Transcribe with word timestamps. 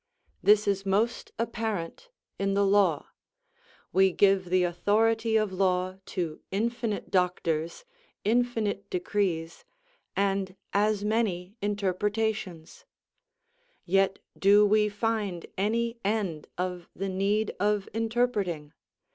This 0.41 0.67
is 0.67 0.83
most 0.83 1.31
apparent 1.37 2.09
in 2.39 2.55
the 2.55 2.65
law; 2.65 3.09
we 3.93 4.11
give 4.11 4.45
the 4.45 4.63
authority 4.63 5.37
of 5.37 5.53
law 5.53 5.97
to 6.07 6.41
infinite 6.49 7.11
doctors, 7.11 7.85
infinite 8.23 8.89
decrees, 8.89 9.63
and 10.15 10.55
as 10.73 11.05
many 11.05 11.55
interpretations; 11.61 12.83
yet 13.85 14.17
do 14.35 14.65
we 14.65 14.89
find 14.89 15.45
any 15.55 15.99
end 16.03 16.47
of 16.57 16.89
the 16.95 17.07
need 17.07 17.53
of 17.59 17.87
interpretating? 17.93 18.73